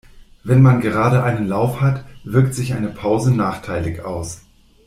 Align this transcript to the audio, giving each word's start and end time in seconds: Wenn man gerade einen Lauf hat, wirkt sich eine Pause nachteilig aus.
Wenn 0.43 0.63
man 0.63 0.81
gerade 0.81 1.21
einen 1.21 1.47
Lauf 1.47 1.79
hat, 1.79 2.03
wirkt 2.23 2.55
sich 2.55 2.73
eine 2.73 2.87
Pause 2.87 3.35
nachteilig 3.35 4.03
aus. 4.03 4.41